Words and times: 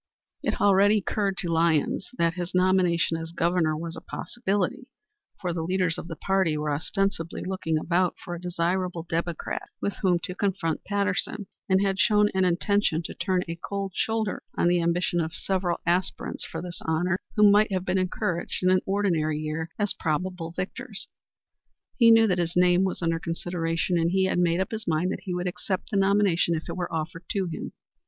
It 0.41 0.55
had 0.55 0.65
already 0.65 0.97
occurred 0.97 1.37
to 1.41 1.51
Lyons 1.53 2.09
that 2.17 2.33
his 2.33 2.55
nomination 2.55 3.17
as 3.17 3.31
Governor 3.31 3.77
was 3.77 3.95
a 3.95 4.01
possibility, 4.01 4.87
for 5.39 5.53
the 5.53 5.61
leaders 5.61 5.99
of 5.99 6.07
the 6.07 6.15
party 6.15 6.57
were 6.57 6.73
ostensibly 6.73 7.43
looking 7.45 7.77
about 7.77 8.15
for 8.17 8.33
a 8.33 8.41
desirable 8.41 9.03
Democrat 9.03 9.69
with 9.79 9.97
whom 9.97 10.17
to 10.23 10.33
confront 10.33 10.83
Patterson, 10.85 11.45
and 11.69 11.85
had 11.85 11.99
shown 11.99 12.31
an 12.33 12.45
intention 12.45 13.03
to 13.03 13.13
turn 13.13 13.43
a 13.47 13.55
cold 13.63 13.91
shoulder 13.93 14.41
on 14.57 14.67
the 14.67 14.81
ambition 14.81 15.19
of 15.21 15.35
several 15.35 15.79
aspirants 15.85 16.43
for 16.43 16.63
this 16.63 16.81
honor 16.85 17.19
who 17.35 17.51
might 17.51 17.71
have 17.71 17.85
been 17.85 17.99
encouraged 17.99 18.63
in 18.63 18.71
an 18.71 18.81
ordinary 18.87 19.37
year 19.37 19.69
as 19.77 19.93
probable 19.93 20.51
victors. 20.57 21.09
He 21.95 22.09
knew 22.09 22.25
that 22.25 22.39
his 22.39 22.55
name 22.55 22.83
was 22.85 23.03
under 23.03 23.19
consideration, 23.19 23.99
and 23.99 24.09
he 24.09 24.25
had 24.25 24.39
made 24.39 24.61
up 24.61 24.71
his 24.71 24.87
mind 24.87 25.11
that 25.11 25.25
he 25.25 25.35
would 25.35 25.47
accept 25.47 25.91
the 25.91 25.97
nomination 25.97 26.55
if 26.55 26.67
it 26.67 26.75
were 26.75 26.91
offered 26.91 27.25
to 27.33 27.45
him. 27.45 27.73